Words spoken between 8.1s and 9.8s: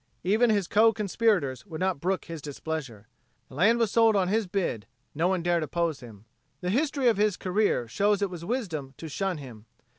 it was wisdom to shun him.